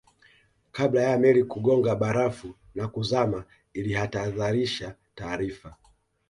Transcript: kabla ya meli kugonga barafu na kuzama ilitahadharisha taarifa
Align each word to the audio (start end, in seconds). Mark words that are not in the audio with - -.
kabla 0.71 1.01
ya 1.01 1.17
meli 1.17 1.43
kugonga 1.43 1.95
barafu 1.95 2.55
na 2.75 2.87
kuzama 2.87 3.45
ilitahadharisha 3.73 4.95
taarifa 5.15 5.75